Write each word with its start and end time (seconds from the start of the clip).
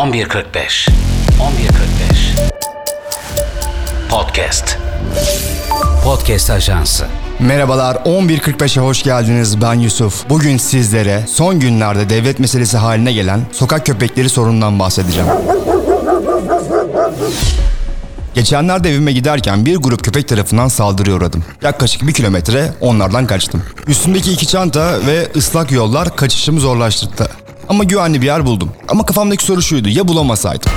11.45 0.00 0.88
11.45 0.88 0.90
Podcast 4.10 4.78
Podcast 6.04 6.50
Ajansı 6.50 7.06
Merhabalar 7.40 7.94
11.45'e 7.94 8.82
hoş 8.82 9.02
geldiniz 9.02 9.62
ben 9.62 9.74
Yusuf. 9.74 10.28
Bugün 10.28 10.56
sizlere 10.56 11.24
son 11.28 11.60
günlerde 11.60 12.10
devlet 12.10 12.38
meselesi 12.38 12.76
haline 12.76 13.12
gelen 13.12 13.40
sokak 13.52 13.86
köpekleri 13.86 14.28
sorunundan 14.28 14.78
bahsedeceğim. 14.78 15.28
Geçenlerde 18.34 18.90
evime 18.90 19.12
giderken 19.12 19.66
bir 19.66 19.76
grup 19.76 20.04
köpek 20.04 20.28
tarafından 20.28 20.68
saldırıya 20.68 21.16
uğradım. 21.16 21.44
Yaklaşık 21.62 22.06
bir 22.06 22.12
kilometre 22.12 22.72
onlardan 22.80 23.26
kaçtım. 23.26 23.62
Üstümdeki 23.86 24.32
iki 24.32 24.46
çanta 24.46 25.06
ve 25.06 25.28
ıslak 25.36 25.72
yollar 25.72 26.16
kaçışımı 26.16 26.60
zorlaştırdı. 26.60 27.30
Ama 27.70 27.84
güvenli 27.84 28.20
bir 28.20 28.26
yer 28.26 28.46
buldum. 28.46 28.70
Ama 28.88 29.06
kafamdaki 29.06 29.44
soru 29.44 29.62
şuydu 29.62 29.88
ya 29.88 30.08
bulamasaydım? 30.08 30.72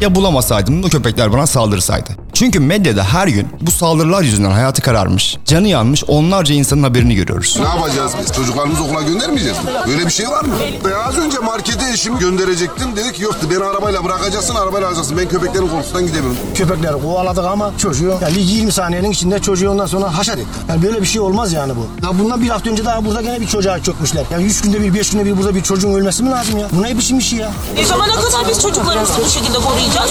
Ya 0.00 0.14
bulamasaydım 0.14 0.84
o 0.84 0.88
köpekler 0.88 1.32
bana 1.32 1.46
saldırsaydı. 1.46 2.10
Çünkü 2.32 2.60
medyada 2.60 3.04
her 3.04 3.28
gün 3.28 3.48
bu 3.60 3.70
saldırılar 3.70 4.22
yüzünden 4.22 4.50
hayatı 4.50 4.82
kararmış, 4.82 5.36
canı 5.44 5.68
yanmış 5.68 6.04
onlarca 6.04 6.54
insanın 6.54 6.82
haberini 6.82 7.14
görüyoruz. 7.14 7.56
Ne 7.60 7.68
yapacağız 7.68 8.12
biz? 8.22 8.32
Çocuklarımızı 8.32 8.82
okula 8.84 9.02
göndermeyeceğiz 9.02 9.58
mi? 9.58 9.70
Böyle 9.86 10.06
bir 10.06 10.10
şey 10.10 10.28
var 10.28 10.44
mı? 10.44 10.54
Ben 10.84 11.08
az 11.08 11.18
önce 11.18 11.38
markete 11.38 11.69
eşimi 11.92 12.18
gönderecektim. 12.18 12.96
Dedi 12.96 13.12
ki 13.12 13.22
yoktu 13.22 13.46
beni 13.50 13.64
arabayla 13.64 14.04
bırakacaksın, 14.04 14.54
arabayla 14.54 14.88
alacaksın. 14.88 15.18
Ben 15.18 15.28
köpeklerin 15.28 15.68
korkusundan 15.68 16.06
gidemiyorum. 16.06 16.36
Köpekleri 16.54 16.92
kovaladık 16.92 17.44
ama 17.44 17.72
çocuğu 17.78 18.18
yani 18.22 18.38
20 18.38 18.72
saniyenin 18.72 19.10
içinde 19.10 19.38
çocuğu 19.38 19.70
ondan 19.70 19.86
sonra 19.86 20.18
haşat 20.18 20.38
etti. 20.38 20.48
Yani 20.68 20.82
böyle 20.82 21.00
bir 21.00 21.06
şey 21.06 21.20
olmaz 21.20 21.52
yani 21.52 21.72
bu. 21.76 22.06
Ya 22.06 22.18
bundan 22.18 22.42
bir 22.42 22.48
hafta 22.48 22.70
önce 22.70 22.84
daha 22.84 23.04
burada 23.04 23.22
gene 23.22 23.40
bir 23.40 23.46
çocuğa 23.46 23.82
çökmüşler. 23.82 24.24
Yani 24.30 24.44
3 24.44 24.60
günde 24.62 24.80
bir, 24.80 24.94
5 24.94 25.10
günde 25.10 25.24
bir 25.26 25.38
burada 25.38 25.54
bir 25.54 25.62
çocuğun 25.62 25.94
ölmesi 25.94 26.22
mi 26.22 26.30
lazım 26.30 26.58
ya? 26.58 26.68
Bu 26.72 26.82
ne 26.82 26.98
biçim 26.98 27.18
bir 27.18 27.24
şey 27.24 27.38
ya? 27.38 27.52
Ne 27.76 27.84
zamana 27.84 28.14
kadar 28.14 28.48
biz 28.50 28.62
çocuklarımızı 28.62 29.12
bu 29.26 29.30
şekilde 29.30 29.58
koruyacağız? 29.58 30.10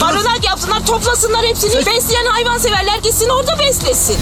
Barınak 0.00 0.44
yapsınlar, 0.44 0.86
toplasınlar 0.86 1.42
hepsini. 1.46 1.86
Besleyen 1.86 2.26
hayvanseverler 2.26 2.98
gitsin 3.02 3.28
orada 3.28 3.58
beslesin. 3.58 4.16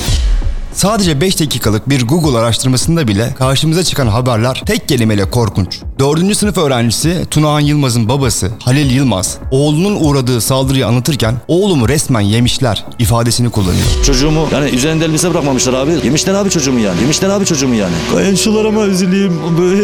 Sadece 0.79 1.21
5 1.21 1.41
dakikalık 1.41 1.89
bir 1.89 2.07
Google 2.07 2.39
araştırmasında 2.39 3.09
bile 3.09 3.35
karşımıza 3.39 3.85
çıkan 3.85 4.07
haberler 4.07 4.63
tek 4.67 4.89
kelimeyle 4.89 5.31
korkunç. 5.31 5.81
4. 5.99 6.37
sınıf 6.37 6.59
öğrencisi 6.59 7.27
Tunahan 7.31 7.61
Yılmaz'ın 7.61 8.09
babası 8.09 8.51
Halil 8.59 8.91
Yılmaz, 8.91 9.39
oğlunun 9.51 9.97
uğradığı 10.01 10.41
saldırıyı 10.41 10.87
anlatırken 10.87 11.35
oğlumu 11.49 11.89
resmen 11.89 12.21
yemişler 12.21 12.85
ifadesini 12.99 13.51
kullanıyor. 13.51 13.87
Çocuğumu 14.07 14.49
yani 14.53 14.71
üzerinde 14.71 15.05
elbise 15.05 15.31
bırakmamışlar 15.31 15.75
abi. 15.75 15.93
Yemişler 16.05 16.35
abi 16.35 16.51
çocuğumu 16.51 16.79
yani. 16.79 17.01
Yemişler 17.01 17.29
abi 17.29 17.45
çocuğumu 17.45 17.75
yani. 17.75 17.95
Komşularıma 18.13 18.85
üzüleyim, 18.85 19.33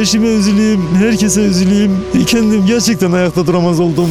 eşime 0.01 0.29
üzüleyim, 0.29 0.83
herkese 0.97 1.41
üzüleyim. 1.41 2.05
Kendim 2.27 2.67
gerçekten 2.67 3.13
ayakta 3.13 3.47
duramaz 3.47 3.81
oldum. 3.81 4.11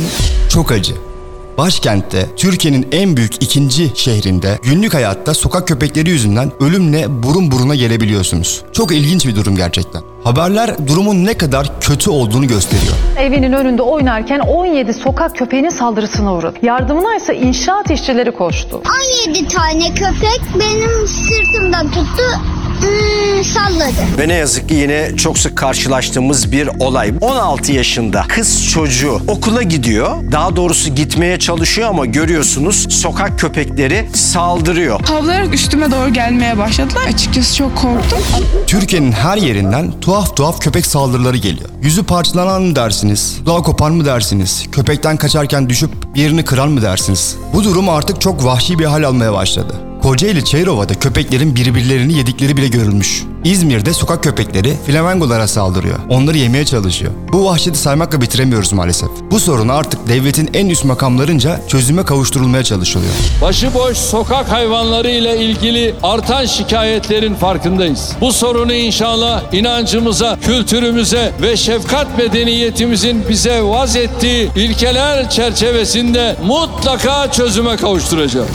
Çok 0.50 0.72
acı. 0.72 1.13
Başkentte, 1.58 2.26
Türkiye'nin 2.38 2.88
en 2.92 3.18
büyük 3.18 3.44
ikinci 3.44 3.92
şehrinde 3.96 4.60
günlük 4.64 4.94
hayatta 4.94 5.34
sokak 5.34 5.68
köpekleri 5.68 6.10
yüzünden 6.10 6.52
ölümle 6.60 7.24
burun 7.24 7.52
buruna 7.52 7.76
gelebiliyorsunuz. 7.76 8.64
Çok 8.74 8.92
ilginç 8.92 9.26
bir 9.26 9.36
durum 9.36 9.56
gerçekten. 9.56 10.02
Haberler 10.24 10.88
durumun 10.88 11.26
ne 11.26 11.34
kadar 11.34 11.80
kötü 11.80 12.10
olduğunu 12.10 12.48
gösteriyor. 12.48 12.94
Evinin 13.18 13.54
önünde 13.54 13.82
oynarken 13.82 14.40
17 14.40 14.94
sokak 14.94 15.36
köpeğinin 15.36 15.70
saldırısına 15.70 16.34
uğradı. 16.36 16.58
Yardımına 16.62 17.16
ise 17.16 17.36
inşaat 17.36 17.92
işçileri 17.92 18.32
koştu. 18.32 18.82
17 19.28 19.48
tane 19.48 19.94
köpek 19.94 20.42
benim 20.60 21.08
sırtımdan 21.08 21.92
tuttu 21.92 22.24
ıı, 22.84 23.44
salladı. 23.44 23.94
Ve 24.20 24.28
ne 24.28 24.34
yazık 24.34 24.70
ki 24.70 24.76
yine 24.76 25.18
çok 25.18 25.38
sık 25.38 25.58
karşılaştığımız 25.58 26.52
bir 26.52 26.70
olay. 26.80 27.14
16 27.22 27.72
yaşında 27.72 28.26
kız 28.28 28.70
çocuğu 28.70 29.20
okula 29.28 29.64
gidiyor. 29.64 30.32
Daha 30.32 30.56
doğrusu 30.56 30.90
gitmeye 30.96 31.40
çalışıyor 31.40 31.90
ama 31.90 32.06
görüyorsunuz 32.06 32.88
sokak 32.94 33.40
köpekleri 33.40 34.10
saldırıyor. 34.14 35.00
Havlayarak 35.08 35.54
üstüme 35.54 35.92
doğru 35.92 36.14
gelmeye 36.14 36.58
başladılar. 36.58 37.02
Açıkçası 37.14 37.56
çok 37.56 37.76
korktum. 37.78 38.20
Türkiye'nin 38.68 39.12
her 39.12 39.38
yerinden 39.38 39.92
tuhaf 40.02 40.36
tuhaf 40.36 40.62
köpek 40.62 40.86
saldırıları 40.86 41.38
geliyor. 41.38 41.70
Yüzü 41.82 42.04
parçalanan 42.04 42.62
mı 42.62 42.76
dersiniz? 42.76 43.38
Dudağı 43.46 43.64
kopan 43.64 43.94
mı 43.94 44.06
dersiniz? 44.06 44.66
Köpekten 44.72 45.18
kaçarken 45.18 45.70
düşüp 45.70 46.16
bir 46.16 46.22
yerini 46.22 46.46
kıran 46.46 46.70
mı 46.70 46.82
dersiniz? 46.82 47.36
Bu 47.54 47.64
durum 47.64 47.90
artık 47.90 48.22
çok 48.22 48.46
vahşi 48.46 48.80
bir 48.80 48.86
hal 48.86 49.04
almaya 49.04 49.34
başladı. 49.34 49.76
Kocaeli 50.04 50.46
Çayrova'da 50.46 50.94
köpeklerin 50.94 51.56
birbirlerini 51.56 52.14
yedikleri 52.14 52.58
bile 52.58 52.68
görülmüş. 52.68 53.24
İzmir'de 53.44 53.94
sokak 53.94 54.24
köpekleri 54.24 54.74
flamingolara 54.86 55.48
saldırıyor. 55.48 56.00
Onları 56.10 56.38
yemeye 56.38 56.66
çalışıyor. 56.66 57.12
Bu 57.34 57.46
vahşeti 57.46 57.80
saymakla 57.80 58.22
bitiremiyoruz 58.22 58.74
maalesef. 58.74 59.10
Bu 59.32 59.40
sorun 59.40 59.70
artık 59.70 60.08
devletin 60.08 60.50
en 60.54 60.70
üst 60.70 60.86
makamlarınca 60.86 61.68
çözüme 61.68 62.04
kavuşturulmaya 62.06 62.64
çalışılıyor. 62.64 63.14
Başıboş 63.42 63.98
sokak 63.98 64.52
hayvanları 64.52 65.10
ile 65.10 65.38
ilgili 65.46 65.96
artan 66.04 66.46
şikayetlerin 66.46 67.36
farkındayız. 67.36 68.12
Bu 68.22 68.34
sorunu 68.34 68.74
inşallah 68.74 69.54
inancımıza, 69.54 70.38
kültürümüze 70.42 71.32
ve 71.42 71.58
şefkat 71.58 72.18
medeniyetimizin 72.18 73.24
bize 73.30 73.62
vaz 73.62 73.96
ettiği 73.96 74.50
ilkeler 74.56 75.30
çerçevesinde 75.30 76.36
mutlaka 76.46 77.32
çözüme 77.32 77.76
kavuşturacağız. 77.76 78.48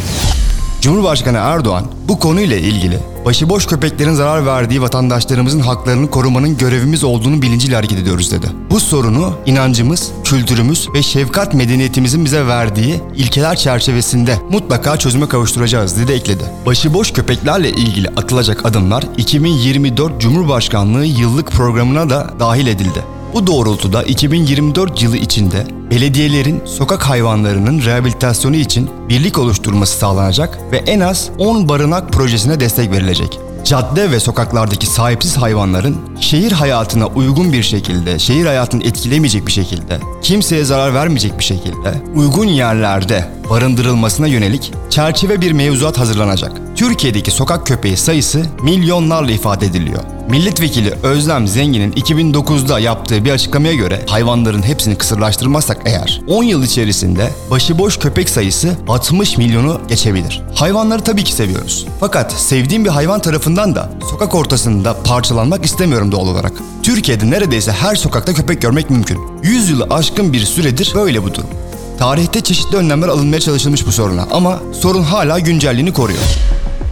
Cumhurbaşkanı 0.80 1.36
Erdoğan 1.36 1.84
bu 2.08 2.18
konuyla 2.18 2.56
ilgili 2.56 2.98
başıboş 3.24 3.66
köpeklerin 3.66 4.12
zarar 4.12 4.46
verdiği 4.46 4.82
vatandaşlarımızın 4.82 5.60
haklarını 5.60 6.10
korumanın 6.10 6.56
görevimiz 6.56 7.04
olduğunu 7.04 7.42
bilinciyle 7.42 7.74
hareket 7.74 7.98
ediyoruz 7.98 8.32
dedi. 8.32 8.46
Bu 8.70 8.80
sorunu 8.80 9.32
inancımız, 9.46 10.10
kültürümüz 10.24 10.88
ve 10.94 11.02
şefkat 11.02 11.54
medeniyetimizin 11.54 12.24
bize 12.24 12.46
verdiği 12.46 13.00
ilkeler 13.16 13.56
çerçevesinde 13.56 14.38
mutlaka 14.50 14.96
çözüme 14.96 15.28
kavuşturacağız 15.28 16.00
dedi 16.00 16.12
ekledi. 16.12 16.44
Başıboş 16.66 17.12
köpeklerle 17.12 17.70
ilgili 17.70 18.08
atılacak 18.08 18.66
adımlar 18.66 19.04
2024 19.16 20.20
Cumhurbaşkanlığı 20.20 21.06
yıllık 21.06 21.50
programına 21.50 22.10
da 22.10 22.30
dahil 22.40 22.66
edildi. 22.66 23.17
Bu 23.34 23.46
doğrultuda 23.46 24.02
2024 24.02 25.02
yılı 25.02 25.16
içinde 25.16 25.66
belediyelerin 25.90 26.62
sokak 26.64 27.02
hayvanlarının 27.02 27.82
rehabilitasyonu 27.84 28.56
için 28.56 28.90
birlik 29.08 29.38
oluşturması 29.38 29.98
sağlanacak 29.98 30.58
ve 30.72 30.76
en 30.76 31.00
az 31.00 31.30
10 31.38 31.68
barınak 31.68 32.12
projesine 32.12 32.60
destek 32.60 32.90
verilecek. 32.92 33.38
Cadde 33.64 34.10
ve 34.10 34.20
sokaklardaki 34.20 34.86
sahipsiz 34.86 35.36
hayvanların 35.36 35.96
şehir 36.20 36.52
hayatına 36.52 37.06
uygun 37.06 37.52
bir 37.52 37.62
şekilde, 37.62 38.18
şehir 38.18 38.46
hayatını 38.46 38.84
etkilemeyecek 38.84 39.46
bir 39.46 39.52
şekilde, 39.52 40.00
kimseye 40.22 40.64
zarar 40.64 40.94
vermeyecek 40.94 41.38
bir 41.38 41.44
şekilde 41.44 42.02
uygun 42.14 42.46
yerlerde 42.46 43.37
barındırılmasına 43.50 44.26
yönelik 44.26 44.72
çerçeve 44.90 45.40
bir 45.40 45.52
mevzuat 45.52 45.98
hazırlanacak. 45.98 46.52
Türkiye'deki 46.76 47.30
sokak 47.30 47.66
köpeği 47.66 47.96
sayısı 47.96 48.42
milyonlarla 48.62 49.30
ifade 49.30 49.66
ediliyor. 49.66 50.02
Milletvekili 50.30 50.94
Özlem 51.02 51.48
Zengin'in 51.48 51.92
2009'da 51.92 52.78
yaptığı 52.80 53.24
bir 53.24 53.30
açıklamaya 53.30 53.74
göre 53.74 54.04
hayvanların 54.06 54.62
hepsini 54.62 54.96
kısırlaştırmazsak 54.96 55.78
eğer 55.84 56.20
10 56.26 56.42
yıl 56.42 56.62
içerisinde 56.62 57.30
başıboş 57.50 57.98
köpek 57.98 58.30
sayısı 58.30 58.76
60 58.88 59.38
milyonu 59.38 59.80
geçebilir. 59.88 60.42
Hayvanları 60.54 61.00
tabii 61.00 61.24
ki 61.24 61.32
seviyoruz. 61.32 61.86
Fakat 62.00 62.32
sevdiğim 62.32 62.84
bir 62.84 62.90
hayvan 62.90 63.20
tarafından 63.20 63.74
da 63.74 63.90
sokak 64.10 64.34
ortasında 64.34 65.02
parçalanmak 65.02 65.64
istemiyorum 65.64 66.12
doğal 66.12 66.26
olarak. 66.26 66.52
Türkiye'de 66.82 67.30
neredeyse 67.30 67.72
her 67.72 67.94
sokakta 67.94 68.34
köpek 68.34 68.62
görmek 68.62 68.90
mümkün. 68.90 69.18
100 69.42 69.70
yılı 69.70 69.86
aşkın 69.90 70.32
bir 70.32 70.40
süredir 70.40 70.92
böyle 70.94 71.24
bu 71.24 71.34
durum. 71.34 71.50
Tarihte 71.98 72.40
çeşitli 72.40 72.76
önlemler 72.76 73.08
alınmaya 73.08 73.40
çalışılmış 73.40 73.86
bu 73.86 73.92
soruna 73.92 74.26
ama 74.30 74.60
sorun 74.80 75.02
hala 75.02 75.38
güncelliğini 75.38 75.92
koruyor. 75.92 76.22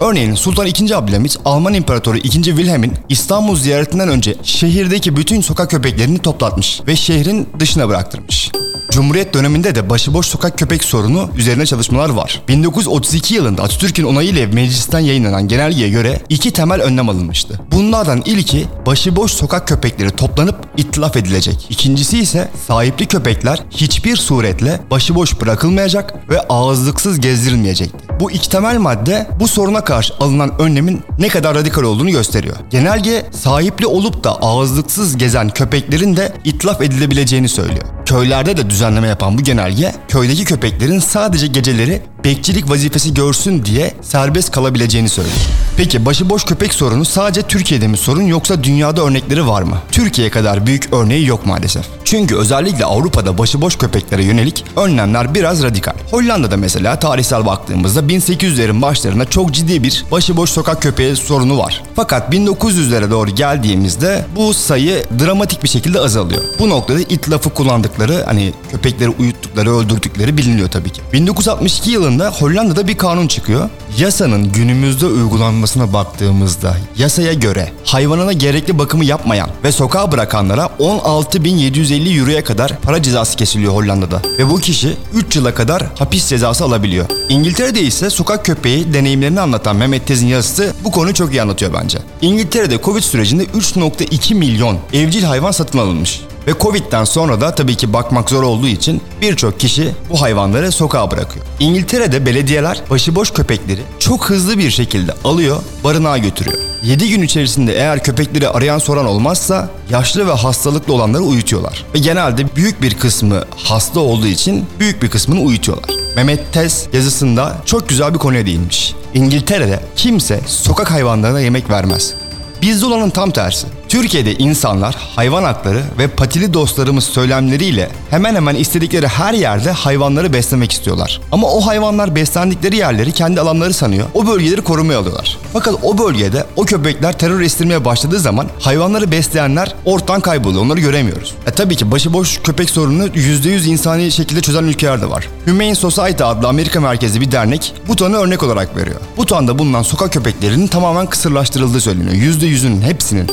Örneğin 0.00 0.34
Sultan 0.34 0.66
II. 0.66 0.94
Abdülhamit, 0.94 1.38
Alman 1.44 1.74
İmparatoru 1.74 2.18
II. 2.18 2.30
Wilhelm'in 2.30 2.94
İstanbul 3.08 3.56
ziyaretinden 3.56 4.08
önce 4.08 4.36
şehirdeki 4.42 5.16
bütün 5.16 5.40
sokak 5.40 5.70
köpeklerini 5.70 6.18
toplatmış 6.18 6.80
ve 6.86 6.96
şehrin 6.96 7.48
dışına 7.58 7.88
bıraktırmış. 7.88 8.50
Cumhuriyet 8.90 9.34
döneminde 9.34 9.74
de 9.74 9.90
başıboş 9.90 10.26
sokak 10.26 10.58
köpek 10.58 10.84
sorunu 10.84 11.28
üzerine 11.36 11.66
çalışmalar 11.66 12.10
var. 12.10 12.42
1932 12.48 13.34
yılında 13.34 13.62
Atatürk'ün 13.62 14.04
onayıyla 14.04 14.46
meclisten 14.46 14.98
yayınlanan 14.98 15.48
genelgeye 15.48 15.88
göre 15.88 16.20
iki 16.28 16.50
temel 16.50 16.82
önlem 16.82 17.08
alınmıştı. 17.08 17.60
Bunlardan 17.72 18.22
ilki 18.24 18.66
başıboş 18.86 19.32
sokak 19.32 19.68
köpekleri 19.68 20.10
toplanıp 20.10 20.56
itlaf 20.76 21.16
edilecek. 21.16 21.66
İkincisi 21.70 22.18
ise 22.18 22.50
sahipli 22.66 23.06
köpekler 23.06 23.62
hiçbir 23.70 24.16
suretle 24.16 24.80
başıboş 24.90 25.40
bırakılmayacak 25.40 26.14
ve 26.30 26.40
ağızlıksız 26.40 27.20
gezdirilmeyecekti. 27.20 28.06
Bu 28.20 28.30
iki 28.30 28.48
temel 28.48 28.78
madde 28.78 29.26
bu 29.40 29.48
soruna 29.48 29.84
karşı 29.84 30.14
alınan 30.20 30.60
önlemin 30.60 31.02
ne 31.18 31.28
kadar 31.28 31.54
radikal 31.54 31.82
olduğunu 31.82 32.10
gösteriyor. 32.10 32.56
Genelge 32.70 33.26
sahipli 33.32 33.86
olup 33.86 34.24
da 34.24 34.30
ağızlıksız 34.42 35.16
gezen 35.16 35.50
köpeklerin 35.50 36.16
de 36.16 36.32
itlaf 36.44 36.80
edilebileceğini 36.82 37.48
söylüyor. 37.48 37.95
Köylerde 38.06 38.56
de 38.56 38.70
düzenleme 38.70 39.08
yapan 39.08 39.38
bu 39.38 39.42
genelge 39.42 39.94
köydeki 40.08 40.44
köpeklerin 40.44 40.98
sadece 40.98 41.46
geceleri 41.46 42.02
bekçilik 42.24 42.70
vazifesi 42.70 43.14
görsün 43.14 43.64
diye 43.64 43.94
serbest 44.02 44.50
kalabileceğini 44.50 45.08
söylüyor. 45.08 45.36
Peki 45.76 46.06
başıboş 46.06 46.44
köpek 46.44 46.74
sorunu 46.74 47.04
sadece 47.04 47.42
Türkiye'de 47.42 47.88
mi 47.88 47.96
sorun 47.96 48.22
yoksa 48.22 48.64
dünyada 48.64 49.02
örnekleri 49.02 49.46
var 49.48 49.62
mı? 49.62 49.76
Türkiye 49.92 50.30
kadar 50.30 50.66
büyük 50.66 50.92
örneği 50.92 51.26
yok 51.26 51.46
maalesef. 51.46 51.84
Çünkü 52.04 52.36
özellikle 52.36 52.84
Avrupa'da 52.84 53.38
başıboş 53.38 53.76
köpeklere 53.76 54.24
yönelik 54.24 54.64
önlemler 54.76 55.34
biraz 55.34 55.62
radikal. 55.62 55.92
Hollanda'da 56.10 56.56
mesela 56.56 56.98
tarihsel 56.98 57.46
baktığımızda 57.46 58.00
1800'lerin 58.00 58.82
başlarında 58.82 59.24
çok 59.24 59.52
ciddi 59.52 59.82
bir 59.82 60.04
başıboş 60.10 60.50
sokak 60.50 60.82
köpeği 60.82 61.16
sorunu 61.16 61.58
var. 61.58 61.82
Fakat 61.96 62.34
1900'lere 62.34 63.10
doğru 63.10 63.30
geldiğimizde 63.30 64.26
bu 64.36 64.54
sayı 64.54 65.04
dramatik 65.20 65.62
bir 65.62 65.68
şekilde 65.68 66.00
azalıyor. 66.00 66.42
Bu 66.58 66.68
noktada 66.70 67.00
it 67.00 67.30
lafı 67.30 67.50
kullandıkları 67.50 68.22
hani 68.26 68.52
köpekleri 68.70 69.08
uyuttukları 69.08 69.76
öldürdükleri 69.76 70.36
biliniyor 70.36 70.68
tabii 70.70 70.90
ki. 70.90 71.00
1962 71.12 71.90
yılında 71.90 72.30
Hollanda'da 72.30 72.88
bir 72.88 72.96
kanun 72.98 73.26
çıkıyor. 73.28 73.70
Yasanın 73.98 74.52
günümüzde 74.52 75.06
uygulanmasına 75.06 75.92
baktığımızda 75.92 76.76
yasaya 76.98 77.32
göre 77.32 77.72
hayvanına 77.84 78.32
gerekli 78.32 78.78
bakımı 78.78 79.04
yapmayan 79.04 79.50
ve 79.64 79.72
sokağa 79.72 80.12
bırakanlara 80.12 80.70
16.750 80.78 82.20
euroya 82.20 82.44
kadar 82.44 82.80
para 82.82 83.02
cezası 83.02 83.36
kesiliyor 83.36 83.72
Hollanda'da. 83.74 84.22
Ve 84.38 84.50
bu 84.50 84.60
kişi 84.60 84.96
3 85.14 85.36
yıla 85.36 85.54
kadar 85.54 85.82
hapis 85.98 86.28
cezası 86.28 86.64
alabiliyor. 86.64 87.06
İngiltere'de 87.28 87.82
ise 87.82 88.10
sokak 88.10 88.44
köpeği 88.44 88.94
deneyimlerini 88.94 89.40
anlatan 89.40 89.76
Mehmet 89.76 90.06
Tez'in 90.06 90.26
yazısı 90.26 90.72
bu 90.84 90.90
konuyu 90.90 91.14
çok 91.14 91.32
iyi 91.32 91.42
anlatıyor 91.42 91.72
bence. 91.82 91.98
İngiltere'de 92.20 92.78
Covid 92.82 93.02
sürecinde 93.02 93.44
3.2 93.44 94.34
milyon 94.34 94.78
evcil 94.92 95.22
hayvan 95.22 95.50
satın 95.50 95.78
alınmış. 95.78 96.20
Ve 96.46 96.52
Covid'den 96.60 97.04
sonra 97.04 97.40
da 97.40 97.54
tabii 97.54 97.76
ki 97.76 97.92
bakmak 97.92 98.30
zor 98.30 98.42
olduğu 98.42 98.66
için 98.66 99.02
birçok 99.20 99.60
kişi 99.60 99.92
bu 100.10 100.22
hayvanları 100.22 100.72
sokağa 100.72 101.10
bırakıyor. 101.10 101.46
İngiltere'de 101.60 102.26
belediyeler 102.26 102.80
başıboş 102.90 103.30
köpekleri 103.30 103.80
çok 103.98 104.30
hızlı 104.30 104.58
bir 104.58 104.70
şekilde 104.70 105.12
alıyor, 105.24 105.62
barınağa 105.84 106.18
götürüyor. 106.18 106.58
7 106.82 107.08
gün 107.10 107.22
içerisinde 107.22 107.74
eğer 107.74 108.02
köpekleri 108.02 108.48
arayan 108.48 108.78
soran 108.78 109.06
olmazsa 109.06 109.70
yaşlı 109.90 110.26
ve 110.26 110.32
hastalıklı 110.32 110.92
olanları 110.92 111.22
uyutuyorlar. 111.22 111.84
Ve 111.94 111.98
genelde 111.98 112.56
büyük 112.56 112.82
bir 112.82 112.94
kısmı 112.94 113.44
hasta 113.56 114.00
olduğu 114.00 114.26
için 114.26 114.64
büyük 114.80 115.02
bir 115.02 115.10
kısmını 115.10 115.40
uyutuyorlar. 115.40 115.90
Mehmet 116.16 116.52
Tez 116.52 116.86
yazısında 116.92 117.56
çok 117.64 117.88
güzel 117.88 118.14
bir 118.14 118.18
konuya 118.18 118.46
değinmiş. 118.46 118.94
İngiltere'de 119.14 119.80
kimse 119.96 120.40
sokak 120.46 120.90
hayvanlarına 120.90 121.40
yemek 121.40 121.70
vermez. 121.70 122.14
Bizde 122.62 122.86
olanın 122.86 123.10
tam 123.10 123.30
tersi. 123.30 123.66
Türkiye'de 123.88 124.34
insanlar 124.34 124.94
hayvan 125.16 125.44
hakları 125.44 125.82
ve 125.98 126.08
patili 126.08 126.54
dostlarımız 126.54 127.04
söylemleriyle 127.04 127.90
hemen 128.10 128.34
hemen 128.34 128.54
istedikleri 128.54 129.06
her 129.06 129.34
yerde 129.34 129.70
hayvanları 129.70 130.32
beslemek 130.32 130.72
istiyorlar. 130.72 131.20
Ama 131.32 131.48
o 131.48 131.60
hayvanlar 131.66 132.14
beslendikleri 132.14 132.76
yerleri 132.76 133.12
kendi 133.12 133.40
alanları 133.40 133.74
sanıyor. 133.74 134.06
O 134.14 134.26
bölgeleri 134.26 134.60
korumaya 134.60 134.98
alıyorlar. 134.98 135.38
Fakat 135.52 135.74
o 135.82 135.98
bölgede 135.98 136.44
o 136.56 136.64
köpekler 136.64 137.18
terör 137.18 137.40
estirmeye 137.40 137.84
başladığı 137.84 138.20
zaman 138.20 138.46
hayvanları 138.60 139.10
besleyenler 139.10 139.74
ortadan 139.84 140.20
kayboluyor. 140.20 140.62
Onları 140.62 140.80
göremiyoruz. 140.80 141.34
E 141.46 141.50
tabii 141.50 141.76
ki 141.76 141.90
başıboş 141.90 142.40
köpek 142.44 142.70
sorununu 142.70 143.06
%100 143.06 143.68
insani 143.68 144.12
şekilde 144.12 144.40
çözen 144.40 144.64
ülkeler 144.64 145.02
de 145.02 145.10
var. 145.10 145.28
Humane 145.44 145.74
Society 145.74 146.24
adlı 146.24 146.48
Amerika 146.48 146.80
merkezli 146.80 147.20
bir 147.20 147.32
dernek 147.32 147.74
Butan'ı 147.88 148.16
örnek 148.16 148.42
olarak 148.42 148.76
veriyor. 148.76 149.00
Butan'da 149.16 149.58
bulunan 149.58 149.82
sokak 149.82 150.12
köpeklerinin 150.12 150.66
tamamen 150.66 151.06
kısırlaştırıldığı 151.06 151.80
söyleniyor. 151.80 152.12
%100'ünün 152.14 152.82
hepsinin 152.82 153.26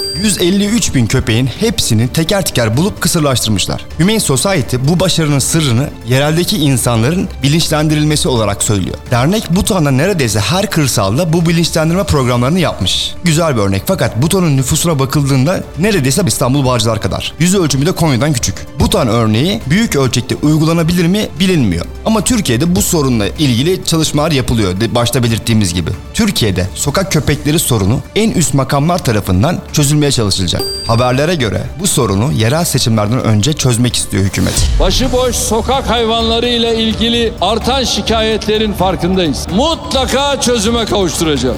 153 0.44 0.96
bin 0.96 1.06
köpeğin 1.06 1.46
hepsini 1.46 2.08
teker 2.08 2.46
teker 2.46 2.78
bulup 2.78 3.02
kısırlaştırmışlar. 3.02 3.86
Humane 3.98 4.20
Society 4.20 4.76
bu 4.88 5.00
başarının 5.00 5.40
sırrını 5.40 5.90
yereldeki 6.08 6.58
insanların 6.58 7.28
bilinçlendirilmesi 7.44 8.28
olarak 8.28 8.64
söylüyor. 8.64 8.98
Dernek 9.12 9.56
Butan'da 9.56 9.92
neredeyse 9.92 10.40
her 10.40 10.70
kırsalda 10.70 11.34
bu 11.34 11.46
bilinçlendirme 11.46 12.04
programlarını 12.04 12.60
yapmış. 12.60 13.14
Güzel 13.24 13.56
bir 13.56 13.62
örnek 13.62 13.84
fakat 13.86 14.22
Butan'ın 14.22 14.58
nüfusuna 14.58 15.00
bakıldığında 15.00 15.64
neredeyse 15.80 16.22
İstanbul 16.28 16.66
Bağcılar 16.66 17.02
kadar. 17.02 17.34
Yüz 17.40 17.56
ölçümü 17.56 17.86
de 17.86 17.92
Konya'dan 17.92 18.34
küçük. 18.34 18.56
Butan 18.80 19.08
örneği 19.08 19.62
büyük 19.70 19.96
ölçekte 19.96 20.36
uygulanabilir 20.36 21.06
mi 21.06 21.28
bilinmiyor. 21.40 21.86
Ama 22.06 22.24
Türkiye'de 22.24 22.76
bu 22.76 22.82
sorunla 22.82 23.28
ilgili 23.28 23.86
çalışmalar 23.86 24.32
yapılıyor 24.32 24.74
başta 24.96 25.24
belirttiğimiz 25.24 25.74
gibi. 25.74 25.90
Türkiye'de 26.14 26.70
sokak 26.76 27.12
köpekleri 27.12 27.60
sorunu 27.60 28.00
en 28.16 28.32
üst 28.32 28.54
makamlar 28.54 29.04
tarafından 29.04 29.60
çözülmeye 29.74 30.12
çalışılacak. 30.34 30.62
Haberlere 30.88 31.36
göre 31.36 31.64
bu 31.80 31.88
sorunu 31.88 32.32
yerel 32.32 32.66
seçimlerden 32.66 33.24
önce 33.24 33.54
çözmek 33.54 33.96
istiyor 33.96 34.24
hükümet. 34.24 34.54
Başıboş 34.80 35.36
sokak 35.36 35.90
hayvanları 35.90 36.48
ile 36.48 36.76
ilgili 36.76 37.34
artan 37.42 37.84
şikayetlerin 37.84 38.74
farkındayız. 38.74 39.48
Mutlaka 39.56 40.42
çözüme 40.42 40.86
kavuşturacağız. 40.86 41.58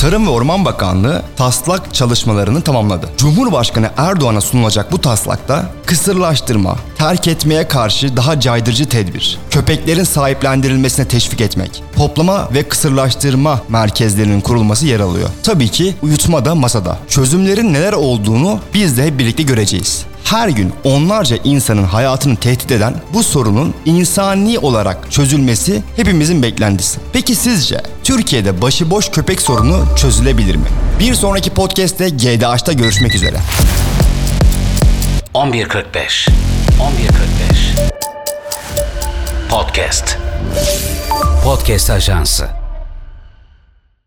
Tarım 0.00 0.26
ve 0.26 0.30
Orman 0.30 0.64
Bakanlığı 0.64 1.22
taslak 1.36 1.94
çalışmalarını 1.94 2.62
tamamladı. 2.62 3.06
Cumhurbaşkanı 3.16 3.90
Erdoğan'a 3.96 4.40
sunulacak 4.40 4.92
bu 4.92 5.00
taslakta 5.00 5.64
kısırlaştırma, 5.86 6.76
terk 6.98 7.28
etmeye 7.28 7.68
karşı 7.68 8.16
daha 8.16 8.40
caydırıcı 8.40 8.88
tedbir, 8.88 9.38
köpeklerin 9.50 10.04
sahiplendirilmesine 10.04 11.08
teşvik 11.08 11.40
etmek, 11.40 11.82
toplama 11.96 12.48
ve 12.54 12.62
kısırlaştırma 12.68 13.60
merkezlerinin 13.68 14.40
kurulması 14.40 14.86
yer 14.86 15.00
alıyor. 15.00 15.28
Tabii 15.42 15.68
ki 15.68 15.94
uyutma 16.02 16.44
da 16.44 16.54
masada. 16.54 16.98
Çözümlerin 17.08 17.74
neler 17.74 17.92
olduğunu 18.10 18.60
biz 18.74 18.96
de 18.98 19.06
hep 19.06 19.18
birlikte 19.18 19.42
göreceğiz 19.42 20.06
her 20.30 20.48
gün 20.48 20.72
onlarca 20.84 21.36
insanın 21.44 21.84
hayatını 21.84 22.36
tehdit 22.36 22.72
eden 22.72 22.94
bu 23.14 23.22
sorunun 23.22 23.74
insani 23.84 24.58
olarak 24.58 25.12
çözülmesi 25.12 25.82
hepimizin 25.96 26.42
beklentisi. 26.42 26.98
Peki 27.12 27.34
sizce 27.34 27.82
Türkiye'de 28.04 28.62
başıboş 28.62 29.10
köpek 29.10 29.42
sorunu 29.42 29.84
çözülebilir 29.96 30.56
mi? 30.56 30.66
Bir 31.00 31.14
sonraki 31.14 31.50
podcast'te 31.50 32.08
GDH'ta 32.08 32.72
görüşmek 32.72 33.14
üzere. 33.14 33.36
11.45 35.34 36.28
11.45 36.28 36.30
Podcast 39.50 40.18
Podcast 41.44 41.90
Ajansı 41.90 42.59